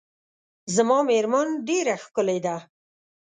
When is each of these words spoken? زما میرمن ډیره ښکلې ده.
زما 0.75 0.97
میرمن 1.09 1.47
ډیره 1.67 1.95
ښکلې 2.03 2.39
ده. 2.45 2.55